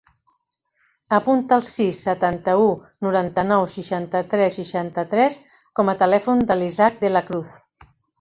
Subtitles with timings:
[1.17, 2.63] Apunta el sis, setanta-u,
[3.07, 5.37] noranta-nou, seixanta-tres, seixanta-tres
[5.81, 7.53] com a telèfon de l'Isaac De La Cruz.